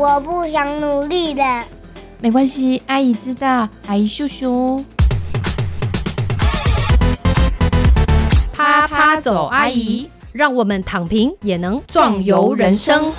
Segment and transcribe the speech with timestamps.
[0.00, 1.42] 我不想努力的。
[2.20, 4.82] 没关系，阿姨知道，阿姨秀秀。
[8.50, 13.12] 啪啪走，阿姨，让我们躺平也能壮游人生。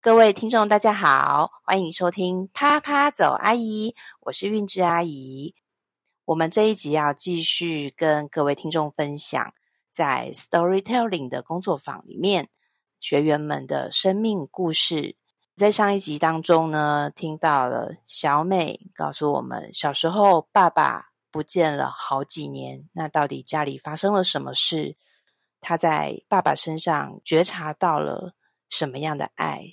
[0.00, 5.56] 各位听众，大家好，欢迎收听《啪啪走，阿姨》，我是韵之阿姨。
[6.24, 9.52] 我们这一集要继续跟各位听众分享，
[9.90, 12.48] 在 Storytelling 的工作坊里面，
[13.00, 15.16] 学员们的生命故事。
[15.56, 24.96] 在上一集当中呢，听到了小美告诉我们，小时候爸爸不见了好几年，那到底家里发生了什么事？
[25.60, 28.34] 她在爸爸身上觉察到了
[28.70, 29.64] 什么样的爱？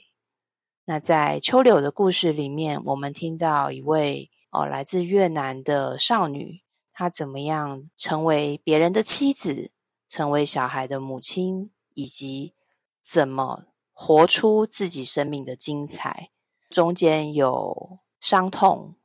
[0.86, 4.32] 那在秋柳的故事里面，我们听到一位。
[4.52, 9.72] 哦，来自越南的少女，她怎么样成为别人的妻子，
[10.08, 12.56] 成为小孩的母亲，以及
[13.02, 16.32] 怎么活出自己生命的精彩？
[16.70, 18.96] 中间有伤痛，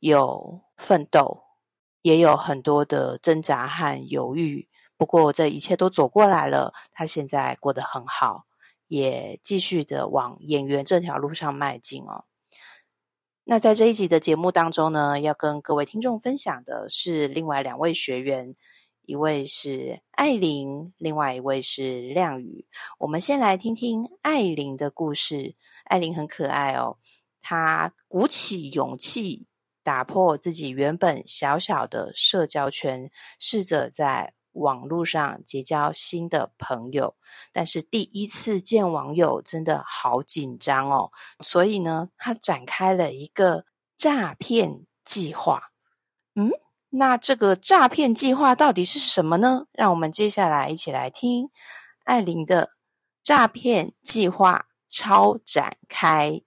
[0.00, 1.44] 有奋斗，
[2.02, 4.68] 也有很多的挣扎和犹豫。
[4.96, 8.44] 不过这一切都走过来了，她现在过得很好，
[8.88, 12.24] 也继续的往演员这条路上迈进哦。
[13.50, 18.54] 那在这一集的节目当中呢，要跟各位听众分享的是另外两位学员，
[19.06, 22.64] 一位是艾琳，另外一位是亮宇。
[23.00, 25.56] 我们先来听听艾琳的故事。
[25.82, 26.98] 艾琳很可爱哦，
[27.42, 29.48] 她鼓起勇气，
[29.82, 34.34] 打破自己原本小小的社交圈，试着在。
[34.60, 37.16] 网络上结交新的朋友，
[37.52, 43.64] 但是第一次见网友真的好紧张哦，所以呢，他展开了一个
[43.96, 45.72] 诈骗计划。
[46.34, 46.50] 嗯，
[46.90, 49.66] 那这个诈骗计划到底是什么呢？
[49.72, 51.50] 让我们接下来一起来听
[52.04, 52.70] 艾琳的
[53.22, 56.42] 诈骗计划超展开。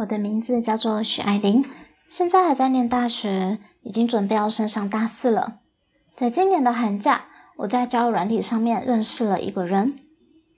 [0.00, 1.64] 我的名字叫做许艾琳，
[2.08, 5.60] 现在还在念大学，已经准备要升上大四了。
[6.16, 9.98] 在今年的寒假，我在交友软体上面认识了一个人。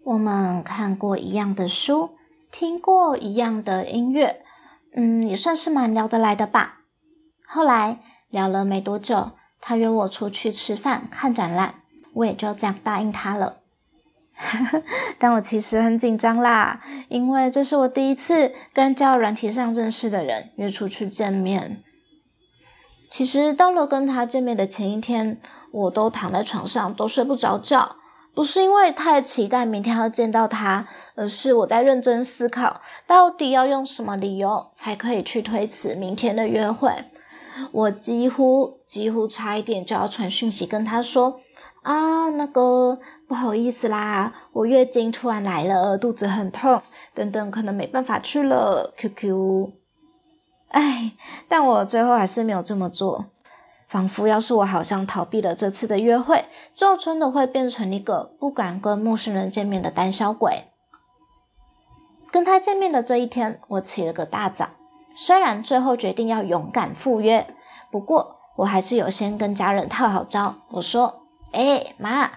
[0.04, 2.10] 我们看过一样的书，
[2.52, 4.40] 听过一样的音乐，
[4.94, 6.82] 嗯，也算是蛮聊得来的吧。
[7.44, 7.98] 后来
[8.30, 11.82] 聊了没多久，他约我出去吃饭、看展览，
[12.14, 13.56] 我也就这样答应他了。
[15.18, 21.82] 但我其实很紧张啦，因为这是我第一次跟交友软体上认识的人约出去见面。
[23.08, 27.96] 其实到了跟他见面的前一天，我都躺在床上都睡不着觉，
[28.34, 36.92] 不是因为太期待明天要见到他，而是我在认真思考，到底要用什么理由才可以去推迟明天的约会。
[37.72, 41.40] 我几乎几乎差一点就要传讯息跟他说
[41.82, 46.80] ：“啊，那个不好意思啦，我月经突然来了，肚子很痛，
[47.14, 48.94] 等等，可能没办法去了。
[48.96, 49.77] ”QQ。
[50.68, 51.12] 哎，
[51.48, 53.26] 但我最后还是没有这么做，
[53.88, 60.64] 仿佛要是我好像逃避了这次的约会，就真的会变成一个不敢跟陌生人见面的胆小鬼。
[62.30, 64.68] 跟他见面的这一天，我起了个大早，
[65.16, 67.46] 虽然最后决定要勇敢赴约，
[67.90, 70.56] 不过我还是有先跟家人套好招。
[70.72, 72.30] 我说：“哎，妈，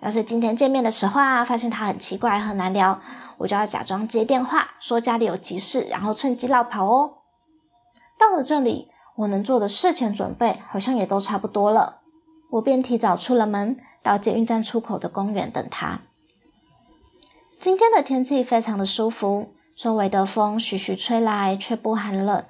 [0.00, 3.00] 要是今天见面的时候啊，发现他很奇怪很难聊，
[3.38, 7.15] 我就要假装接电话，说家里有急事，然后趁机绕跑哦。”
[8.18, 12.00] 到了这里，我能做的事前准备好像也都差不多了。
[12.50, 16.00] 我便提早出了门，到捷运站出口的公园等他。
[17.58, 22.44] 今天的天气非常的舒服，周围的风徐徐吹来，却不寒冷。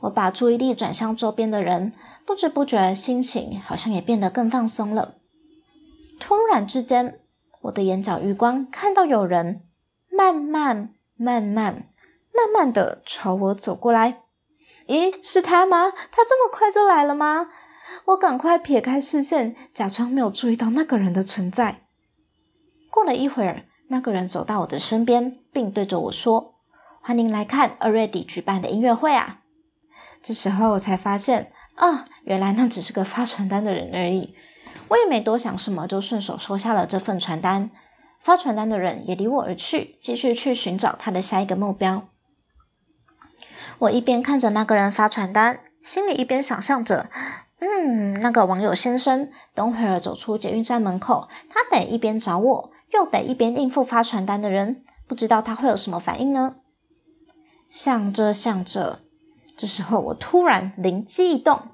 [0.00, 1.92] 我把注意力转向周边的人，
[2.26, 5.14] 不知不觉心情好像也变得更放松了。
[6.18, 7.20] 突然之间，
[7.62, 9.62] 我的眼角余光看到有人
[10.10, 11.88] 慢慢、慢慢、
[12.34, 14.22] 慢慢的朝我走过来。
[14.86, 15.90] 咦，是他吗？
[16.10, 17.48] 他这么快就来了吗？
[18.06, 21.82] 我赶快撇开视线，假装没有注意到那个人的存在。
[22.90, 26.54] 过了一会儿，那个人走到我的身边，并对着我说
[27.02, 29.40] ：“欢迎来看二月底举办的音乐会啊！”
[30.22, 34.34] 这时候我才发现，啊，原来那只是个发传单的人而已。
[34.88, 37.70] 我也没多想什么，就顺手收下了这份传单。
[38.20, 42.08] 发传单的人也离我而去，继续去寻找他的下一个目标。
[43.78, 47.08] 我一边看着那个人发传单，心里一边想象着：
[47.60, 56.56] 嗯，那个网友先生等会儿走出捷运站门口，他得一边找我，又得一边应付发传单的人，不知道他会有什么反应呢？
[57.68, 59.00] 想着想着，
[59.56, 61.68] 这时候我突然灵机一动：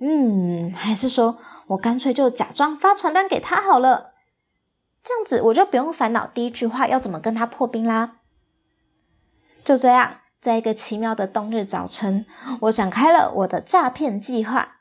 [0.00, 1.38] 嗯，还是说
[1.68, 4.12] 我干脆就假装发传单给他好了，
[5.02, 8.16] 这样子我就不用烦恼第一句话要怎么跟他破冰啦。
[9.64, 12.24] 就这样，在一个奇妙的冬日早晨，
[12.60, 14.76] 我展开了我的诈骗计划。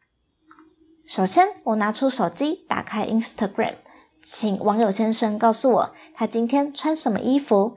[1.05, 3.75] 首先，我拿出手机，打开 Instagram，
[4.23, 7.75] 请网友先生告诉我他今天穿什么衣服。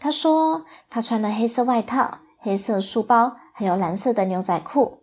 [0.00, 4.98] 他说他穿了黑色外套、黑色书包，还有蓝色的牛仔裤。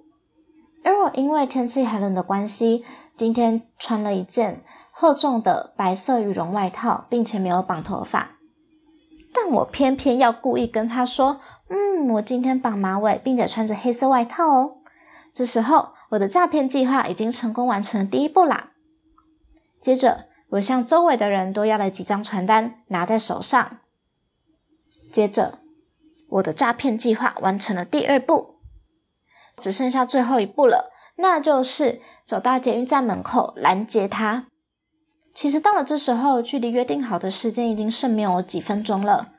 [0.84, 2.84] 而我因为天气寒冷的关系，
[3.16, 4.62] 今天穿了一件
[4.92, 8.32] 厚重的白色羽绒外套，并且没有绑头发。
[9.34, 11.42] 但我偏偏要故意跟他说
[12.10, 14.78] ：“我今天绑马尾，并且穿着黑色外套哦。”
[15.34, 18.72] 这时候，我的诈骗计划已经成功完成了第一步啦。
[19.82, 23.80] 接着，我向周围的人多要了几张传单，拿在手上。
[25.12, 25.60] 接着，
[26.30, 28.56] 我的诈骗计划完成了第二步，
[29.58, 34.48] 只剩下最后一步了，那就是走到捷运站门口拦截他。
[35.34, 39.34] 其实到了这时候，距离约定好的时间已经剩没有几分钟了。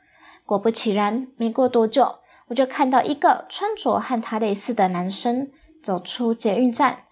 [0.44, 5.50] 果不其然，没过多久，我就看到一个穿着和他类似的男生
[5.82, 7.04] 走出捷运站。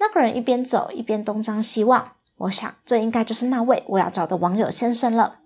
[0.00, 5.40] 那个人一边走一边东张西望，我想这应该就是那位我要找的网友先生了。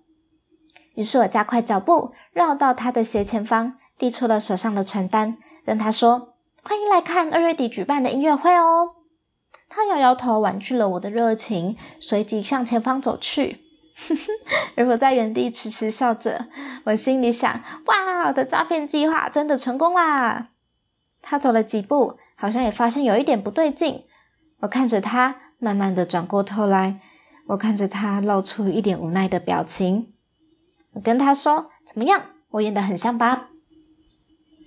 [0.94, 5.36] 于是我加快脚步，绕到他的斜前方，递出了手上的传单，
[5.66, 6.34] 跟他说
[6.64, 8.92] ：“欢迎来看二月底举办的音乐会哦。”
[9.68, 13.65] 他摇摇头，婉拒了我的热情，随即向前方走去。
[14.76, 16.46] 而我在原地痴痴笑着，
[16.84, 20.48] 我心里想：哇，我的诈骗计划真的成功啦！
[21.22, 24.04] 他走了几步，好像也发现有一点不对劲。
[24.60, 27.00] 我看着他，慢慢的转过头来，
[27.48, 30.12] 我看着他露出一点无奈的表情。
[30.92, 32.22] 我跟他说：“怎么样？
[32.50, 33.48] 我演的很像吧？”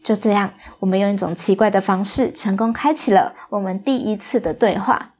[0.03, 5.13] 就这样，我们用一种奇怪的方式成功开启了我们第一次的对话。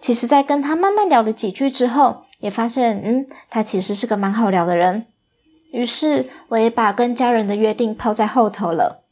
[0.00, 5.06] 其实，在跟他慢慢聊了几句之后，也发现，嗯，他其实是个蛮好聊的人。
[5.72, 9.02] 于是，我也把跟家人的约定抛在后头了，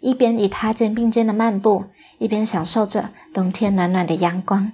[0.00, 1.84] 一边与他肩并肩的漫步，
[2.18, 4.70] 一边享受着冬天暖暖的阳光。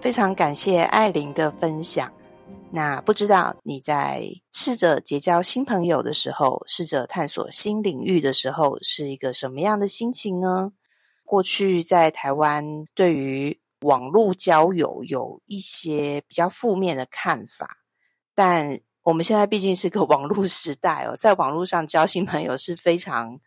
[0.00, 2.13] 非常感谢艾琳的分享。
[2.74, 10.72] 那不知道你在试着结交新朋友的时候，试着探索新领域的时候，是一个什么样的心情呢？
[11.24, 17.78] 过去在台湾对于网络交友有一些比较负面的看法，
[18.34, 23.38] 但我们现在毕竟是个网络时代哦，在网络上交新朋友是非常。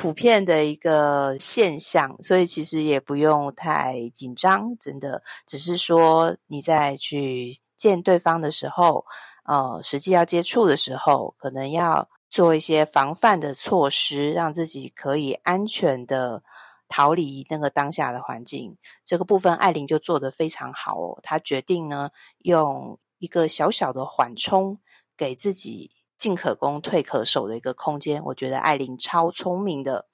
[0.00, 9.06] 普遍的一个现象，所以其实也不用太紧张，真的，只是说你在去见对方的时候，
[9.44, 16.42] 呃，实际要接触的时候，可能要做一些防范的措施，让自己可以安全的
[16.88, 18.76] 逃离那个当下的环境。
[19.04, 21.18] 这个部分，艾琳就做得非常好哦。
[21.22, 22.10] 她决定呢，
[22.40, 24.78] 用一个小小的缓冲，
[25.16, 25.92] 给自己。
[26.18, 30.08] 进可攻，退可守的一个空间，我觉得艾琳超聪明的。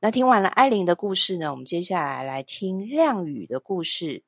[0.00, 4.24] 那听完了艾琳的故事呢，我们接下来来听亮宇的故事。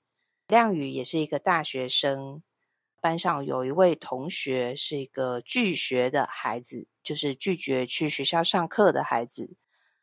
[0.46, 2.42] 亮宇也是一个大学生，
[3.02, 9.56] 班上有一位同学是一个拒学的孩子，就是拒绝去学校上课的孩子。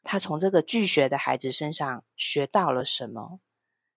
[0.04, 3.40] 他从这个拒学的孩子身上学到了什么？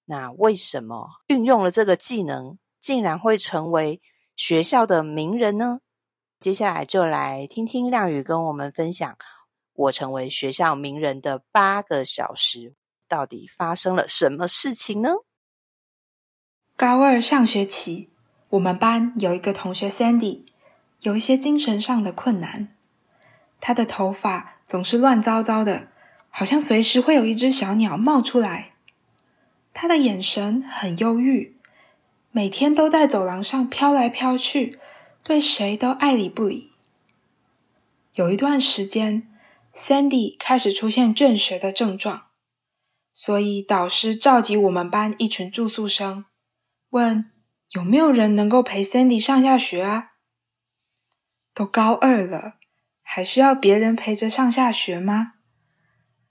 [0.05, 4.01] 那为什么运用了这个技能，竟然会成为
[4.37, 5.81] 学校的名人呢？
[6.39, 9.19] 接下来就来听听亮宇跟我们分享，
[9.73, 12.77] 我成为学校名人的八个小时
[13.09, 15.11] 到底发生了什么事情呢？
[16.77, 18.12] 高二上学期，
[18.53, 20.43] 我们班有一个同学 Sandy，
[21.01, 22.69] 有一些精神上的困难。
[23.61, 25.89] 他的头发总是乱糟糟的，
[26.29, 28.73] 好像随时会有一只小鸟冒出来。
[29.73, 31.57] 他的眼神很忧郁，
[32.31, 34.79] 每天都在走廊上飘来飘去。
[35.25, 36.73] 对谁都爱理不理。
[38.17, 39.29] 有一段时间
[39.73, 42.25] ，Sandy 开始出现倦学的症状，
[43.13, 46.25] 所以导师召集我们班一群住宿生，
[46.91, 47.31] 问
[47.75, 50.11] 有没有人能够陪 Sandy 上下学啊？
[51.55, 52.55] 都高二了，
[53.03, 55.33] 还需要别人陪着上下学吗？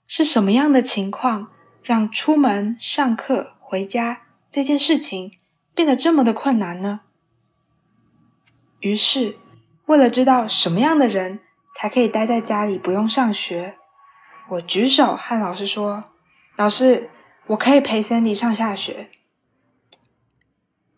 [0.06, 1.50] 是什么样的情况
[1.82, 5.32] 让出门、上课、回家这件事情
[5.74, 7.00] 变得这么的困难呢？
[8.78, 9.36] 于是，
[9.86, 11.40] 为了知道什么样的人
[11.74, 13.76] 才可以待在家里不用上学，
[14.50, 16.12] 我举手和老师说
[16.56, 17.10] ：“老师，
[17.46, 19.10] 我可以陪 Sandy 上下学。”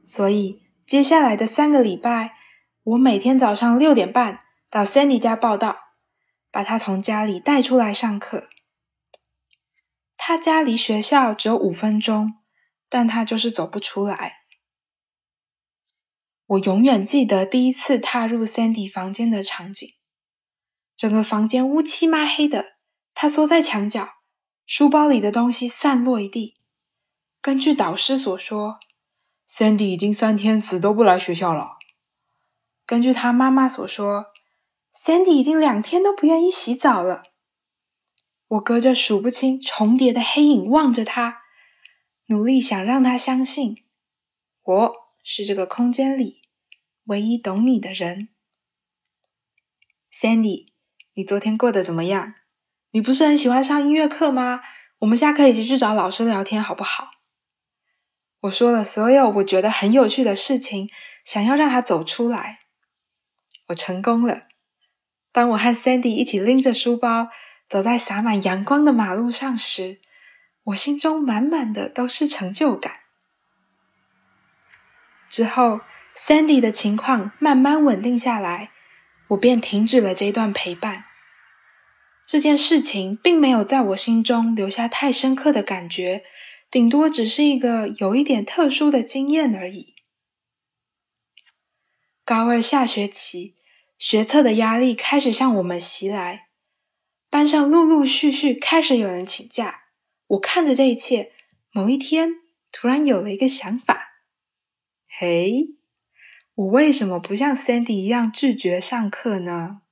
[0.06, 2.34] 所以接下来的三个礼拜，
[2.82, 5.76] 我每天早上六点半到 Sandy 家报道，
[6.50, 8.48] 把他从家里带出来上课。
[10.16, 12.34] 他家离学校只有五分钟，
[12.88, 14.44] 但他就是走不出来。
[16.46, 19.88] 我永远记得第一次踏入 Sandy 房间的场景，
[20.96, 22.76] 整个房间乌漆抹黑的，
[23.14, 24.10] 他缩在墙角，
[24.66, 26.54] 书包里的东西散落一地。
[27.40, 28.78] 根据导师所说
[29.48, 31.78] ，Sandy 已经三天死都不来学校了。
[32.86, 34.26] 根据他妈妈所说
[34.94, 37.22] ，Sandy 已经两天都不愿意洗澡了。
[38.48, 41.38] 我隔着数不清重叠的黑影望着他，
[42.26, 43.84] 努力想让他相信
[44.62, 46.40] 我是这个空间里
[47.04, 48.28] 唯一懂你的人。
[50.12, 50.66] Sandy，
[51.14, 52.34] 你昨天过得怎么样？
[52.90, 54.60] 你不是很喜欢上音乐课吗？
[55.00, 57.10] 我们下课一起去找老师聊天，好不好？
[58.44, 60.88] 我说了所有我觉得很有趣的事情，
[61.24, 62.60] 想要让他走出来。
[63.68, 64.42] 我成功了。
[65.32, 67.28] 当我和 Sandy 一起拎着书包。
[67.66, 69.98] 走在洒满阳光的马路上时，
[70.64, 73.00] 我心中满满的都是成就感。
[75.30, 75.80] 之后
[76.14, 78.70] ，Sandy 的情况慢慢稳定下来，
[79.28, 81.06] 我便停止了这段陪伴。
[82.26, 86.22] 这件事情并没有在我心中留下太深刻的感觉，
[86.74, 89.94] 顶多只是一个有一点特殊的经验而已。
[92.24, 93.54] 高二下学期，
[93.96, 96.48] 学测的压力开始向我们袭来。
[97.30, 99.82] 班上陆陆续续开始有人请假，
[100.26, 101.30] 我看着这一切，
[101.70, 102.30] 某一天
[102.72, 104.08] 突然有了一个想法：
[105.06, 105.76] 嘿，
[106.56, 109.82] 我为什么不像 Sandy 一样拒绝上课呢？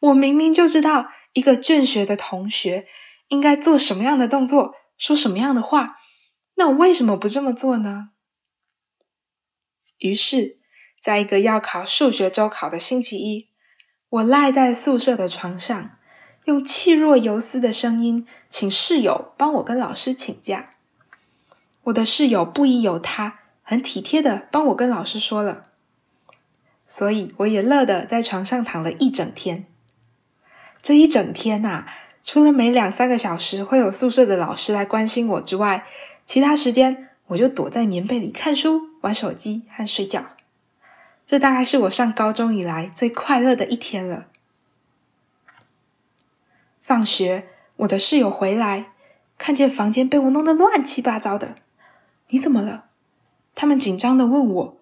[0.00, 2.88] 我明明就知道一个倦学的同学
[3.28, 5.94] 应该做什么样的动作，说什么样的话，
[6.58, 8.10] 那我为什么不这么做呢？
[9.98, 10.58] 于是，
[11.00, 13.48] 在一个要考数学周考的星期一，
[14.08, 15.92] 我赖在宿舍的床上。
[16.46, 20.70] 用气若游丝的声音，请室友帮我跟老师请假。
[21.84, 25.66] 我的室友不疑有他，很体贴的帮我跟老师说了，
[26.86, 29.66] 所以我也乐得在床上躺了一整天。
[30.80, 31.86] 这一整天呐，
[32.22, 35.86] 除了每两三个小时会有宿舍的老师来关心我之外，
[36.28, 40.26] 其他时间我就躲在棉被里看书、玩手机和睡觉。
[41.24, 44.26] 这大概是我上高中以来最快乐的一天了。
[46.82, 48.88] 放学，我的室友回来，
[49.38, 51.54] 看见房间被我弄得乱七八糟的。
[52.28, 52.84] 你怎么了？
[53.54, 54.76] 他们紧张的问我。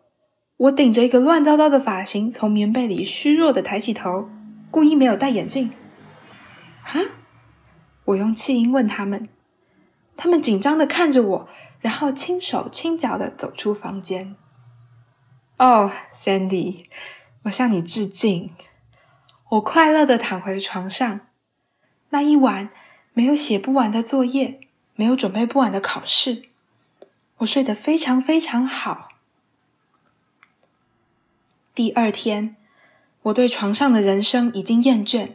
[0.57, 4.29] 我顶着一个乱糟糟的发型，从棉被里虚弱的抬起头，
[4.73, 5.71] 故意没有戴眼镜。
[6.83, 6.99] 啊！
[8.07, 9.29] 我用气音问他们。
[10.17, 11.49] 他们紧张的看着我，
[11.81, 14.35] 然后轻手轻脚的走出房间。
[15.59, 16.87] 哦，Sandy，
[17.43, 18.55] 我向你致敬。
[19.51, 21.21] 我快乐的躺回床上。
[22.11, 22.71] 那一晚
[23.13, 24.61] 没有写不完的作业，
[24.95, 26.49] 没有准备不完的考试，
[27.39, 29.09] 我睡得非常非常好。
[31.75, 32.57] 第二天，
[33.23, 35.33] 我对床上的人生已经厌倦，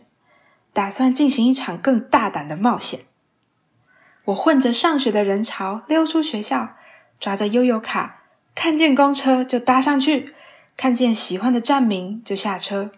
[0.74, 3.02] 打算进行一场更大胆的冒险。
[4.26, 6.76] 我混着上学的人潮溜出学校，
[7.20, 8.24] 抓着悠游卡，
[8.54, 10.34] 看见公车就搭上去，
[10.78, 12.92] 看见喜欢的站名就下车。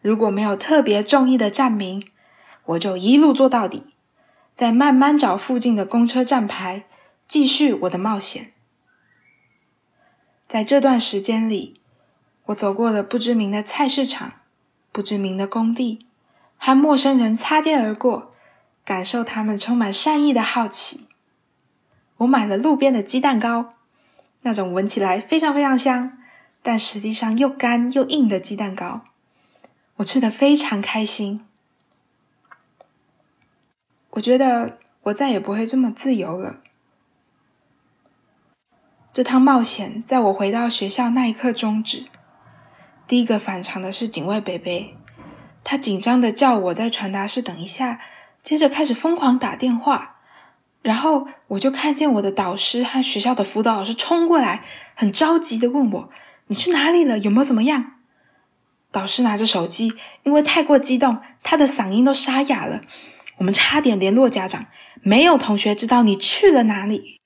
[0.00, 2.06] 如果没有特别中意的站名，
[2.66, 3.94] 我就一路坐到底，
[4.54, 6.84] 再慢慢找附近的公车站牌，
[7.26, 8.52] 继续我的冒险。
[10.46, 11.74] 在这段时间里，
[12.46, 14.32] 我走过了不知名的菜市场、
[14.90, 16.00] 不知名的工地，
[16.58, 18.31] 和陌生人擦肩而过，
[18.84, 21.06] 感受他们充满善意的好奇。
[22.18, 23.74] 我买了路边的鸡蛋糕，
[24.42, 26.18] 那种闻起来非常非常香，
[26.62, 29.02] 但实际上又干又硬的鸡蛋糕，
[29.96, 31.44] 我吃的非常开心。
[34.10, 36.60] 我觉得我再也不会这么自由了。
[39.12, 42.06] 这趟冒险在我回到学校那一刻终止。
[43.06, 44.96] 第一个反常的是警卫北北，
[45.64, 48.00] 他紧张的叫我在传达室等一下，
[48.42, 50.16] 接着开始疯狂打电话。
[50.82, 56.10] 然后我就看见我的导师和学校的辅导老师冲过来，很着急的问我
[56.48, 57.18] ：“你去哪里了？
[57.20, 57.92] 有没有怎么样？”
[58.90, 59.94] 导师拿着手机，
[60.24, 62.80] 因为太过激动，他的嗓音都沙哑了。
[63.38, 64.66] 我们差点联络家长，
[65.02, 67.20] 没有同学知道你去了哪里。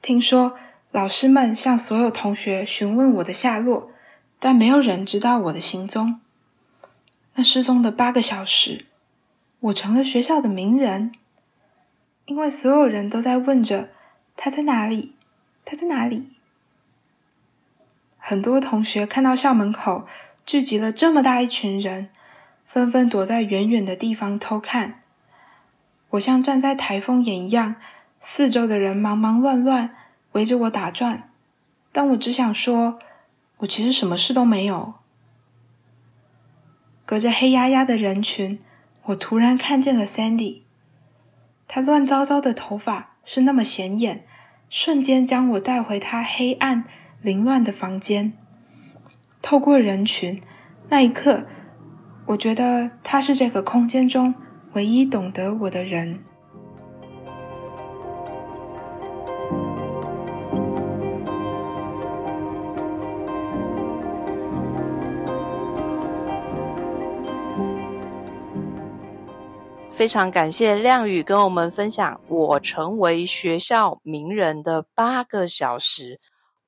[0.00, 0.56] 听说
[0.92, 3.90] 老师们向所有同学询问我的下落，
[4.38, 6.20] 但没有人知道我的行踪。
[7.34, 8.86] 那失踪的八个小时，
[9.60, 11.12] 我成了学校的名人，
[12.26, 13.88] 因为所有人都在问着
[14.36, 15.14] 他在哪里，
[15.64, 16.28] 他在哪里。
[18.18, 20.06] 很多同学看到校门口
[20.44, 22.10] 聚集了这么大一群人，
[22.66, 25.02] 纷纷躲在远远的地方偷看。
[26.10, 27.76] 我像站在台风眼一样，
[28.20, 29.96] 四周的人忙忙乱乱
[30.32, 31.30] 围着我打转，
[31.92, 32.98] 但我只想说，
[33.58, 34.94] 我其实什么事都没有。
[37.04, 38.58] 隔着黑压压的人群，
[39.06, 40.62] 我突然看见了 Sandy。
[41.68, 44.24] 他乱糟糟的头发是那么显眼，
[44.68, 46.84] 瞬间将我带回他黑暗
[47.20, 48.32] 凌乱的房间。
[49.42, 50.42] 透过人群，
[50.88, 51.46] 那一刻，
[52.26, 54.34] 我觉得他是这个空间中
[54.72, 56.20] 唯一懂得我的人。
[69.96, 76.20] 非常感谢亮宇跟我们分享我成为学校名人的八个小时。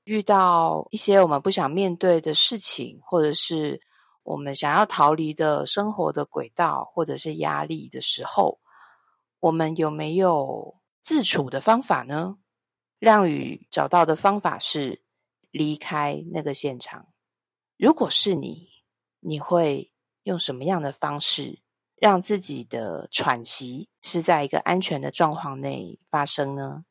[0.04, 3.82] 遇到一些我们不想面对的事情，或者是
[4.22, 8.60] 我们想要逃离的生活的轨道，或者是压力的时候，
[9.40, 12.38] 我们有没有自处的方法呢？
[12.98, 15.02] 亮宇找到的方法是
[15.50, 17.08] 离开那个现场。
[17.76, 18.70] 如果是你，
[19.20, 19.92] 你会
[20.22, 21.58] 用什么样的方式？
[22.00, 26.84] 让自己的喘息是在一个安全的状况内发生呢？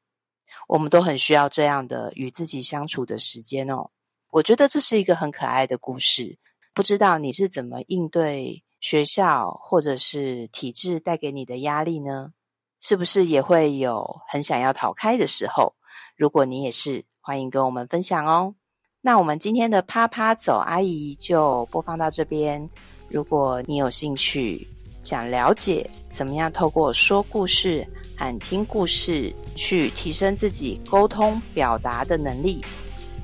[0.68, 3.92] 我们都很需要这样的与自己相处的时间哦。
[4.32, 6.38] 我觉得这是一个很可爱的故事。
[6.74, 12.34] 不知道你是怎么应对学校或者是体制带给你的压力呢？
[12.80, 15.76] 是不是也会有很想要逃开的时候？
[16.16, 18.56] 如果你也是，欢迎跟我们分享哦。
[19.02, 22.70] 那我们今天的啪啪走阿姨就播放到这边。
[23.10, 24.68] 如果你有兴趣，
[25.08, 27.88] 想了解怎么样透过说故事
[28.18, 32.60] 和听故事去提升自己沟通表达的能力，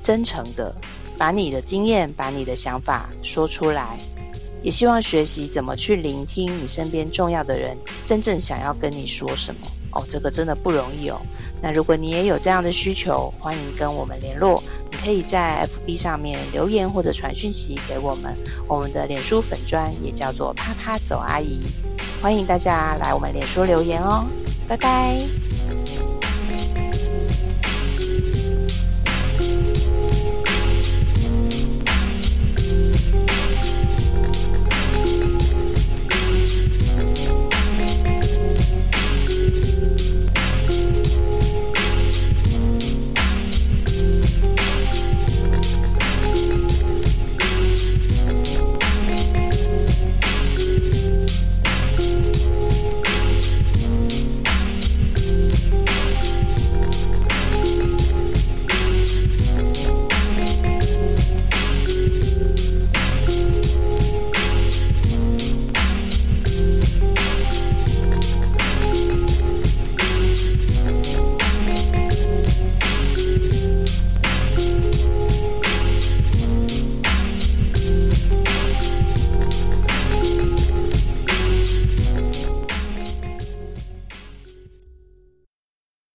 [0.02, 0.74] 真诚的
[1.18, 3.98] 把你的经验、把你的想法说出来，
[4.62, 9.66] 也希望学习怎么去聆听你身边重要的人真正想要跟你说什么。
[9.94, 11.20] 哦，这个真的不容易哦。
[11.62, 14.62] 那如果你也有这样的需求，欢迎跟我们联络。
[14.90, 18.34] 你可以在 FB 上面留言或者传讯息给我们。
[18.68, 21.60] 我们的脸书粉砖也叫做啪啪走阿姨，
[22.20, 24.24] 欢迎大家来我们脸书留言哦。
[24.68, 25.43] 拜拜。